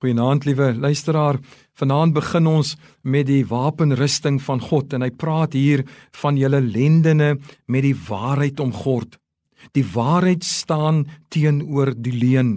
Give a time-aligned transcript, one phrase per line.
[0.00, 1.36] Goeienaand liewe luisteraar.
[1.76, 2.70] Vanaand begin ons
[3.04, 5.82] met die wapenrusting van God en hy praat hier
[6.22, 7.34] van julle lendene
[7.68, 9.18] met die waarheid omgord.
[9.76, 12.54] Die waarheid staan teenoor die leuen.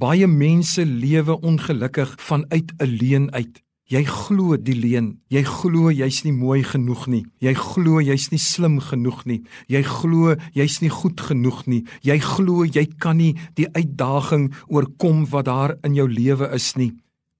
[0.00, 3.65] Baie mense lewe ongelukkig vanuit 'n leuen uit.
[3.86, 5.12] Jy glo die leuen.
[5.30, 7.20] Jy glo jy's nie mooi genoeg nie.
[7.38, 9.44] Jy glo jy's nie slim genoeg nie.
[9.70, 11.84] Jy glo jy's nie goed genoeg nie.
[12.02, 16.96] Jy glo jy kan nie die uitdaging oorkom wat daar in jou lewe is nie.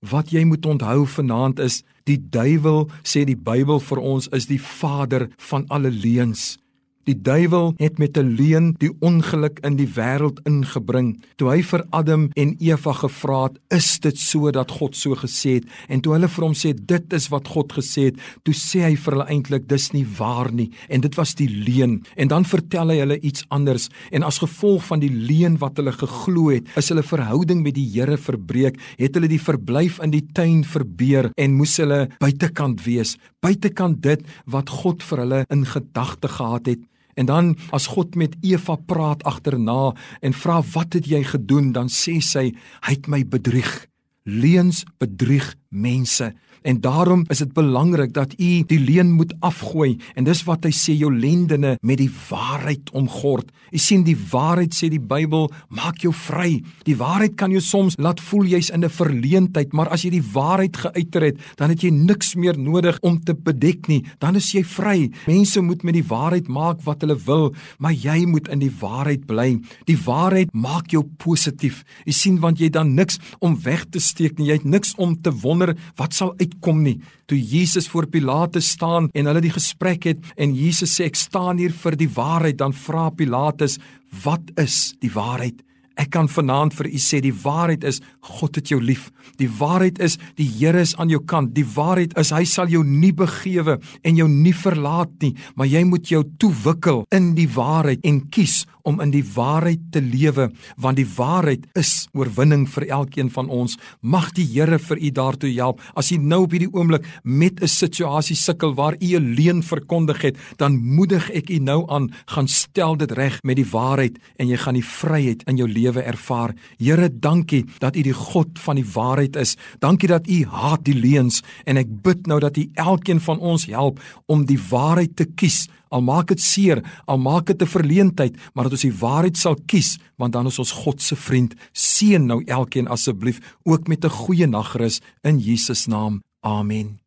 [0.06, 4.62] Wat jy moet onthou vanaand is die duiwel sê die Bybel vir ons is die
[4.62, 6.60] vader van alle leuns.
[7.06, 11.22] Die duiwel het met 'n leuen die ongeluk in die wêreld ingebring.
[11.36, 15.54] Toe hy vir Adam en Eva gevra het, "Is dit so dat God so gesê
[15.54, 18.82] het?" En toe hulle vir hom sê, "Dit is wat God gesê het," toe sê
[18.82, 22.02] hy vir hulle eintlik, "Dis nie waar nie." En dit was die leuen.
[22.16, 23.88] En dan vertel hy hulle iets anders.
[24.10, 27.90] En as gevolg van die leuen wat hulle geglo het, is hulle verhouding met die
[27.92, 28.80] Here verbreek.
[28.96, 33.16] Het hulle die verblyf in die tuin verbeur en moes hulle buitekant wees.
[33.40, 36.78] Buitekant dit wat God vir hulle in gedagte gehad het.
[37.16, 41.88] En dan as God met Eva praat agterna en vra wat het jy gedoen, dan
[41.88, 42.50] sê sy
[42.84, 43.86] hy het my bedrieg.
[44.26, 46.32] Leuns bedrieg mense.
[46.66, 50.72] En daarom is dit belangrik dat u die leuen moet afgooi en dis wat hy
[50.74, 53.52] sê jou lendene met die waarheid omgord.
[53.70, 56.58] U sien die waarheid sê die Bybel maak jou vry.
[56.88, 60.28] Die waarheid kan jou soms laat voel jy's in 'n verleentheid, maar as jy die
[60.32, 64.04] waarheid geuiter het, dan het jy niks meer nodig om te bedek nie.
[64.18, 65.10] Dan is jy vry.
[65.26, 69.26] Mense moet met die waarheid maak wat hulle wil, maar jy moet in die waarheid
[69.26, 69.58] bly.
[69.84, 71.84] Die waarheid maak jou positief.
[72.06, 74.46] U sien want jy dan niks om weg te steek nie.
[74.46, 75.55] Jy het niks om te wonder
[75.96, 77.00] wat sal uit kom nie.
[77.26, 81.58] Toe Jesus voor Pilatus staan en hulle die gesprek het en Jesus sê ek staan
[81.58, 83.78] hier vir die waarheid, dan vra Pilatus,
[84.24, 85.62] "Wat is die waarheid?"
[85.96, 89.08] Ek kan vanaand vir u sê die waarheid is God het jou lief.
[89.40, 91.54] Die waarheid is die Here is aan jou kant.
[91.56, 95.84] Die waarheid is hy sal jou nie begewe en jou nie verlaat nie, maar jy
[95.88, 100.96] moet jou toewikkel in die waarheid en kies om in die waarheid te lewe, want
[100.96, 103.76] die waarheid is oorwinning vir elkeen van ons.
[104.00, 105.82] Mag die Here vir u daartoe help.
[105.94, 110.22] As u nou op hierdie oomblik met 'n situasie sukkel waar u 'n leuen verkondig
[110.22, 114.48] het, dan moedig ek u nou aan, gaan stel dit reg met die waarheid en
[114.48, 116.54] jy gaan die vryheid in jou lewe ervaar.
[116.78, 119.56] Here, dankie dat U die God van die waarheid is.
[119.78, 123.66] Dankie dat U haat die leuns en ek bid nou dat U elkeen van ons
[123.66, 125.66] help om die waarheid te kies.
[125.88, 129.56] Al maak dit seer, al maak dit 'n verleentheid, maar dat ons die waarheid sal
[129.66, 131.54] kies, want dan is ons God se vriend.
[131.72, 136.22] Seën nou elkeen asseblief ook met 'n goeie nagrus in Jesus naam.
[136.40, 137.05] Amen.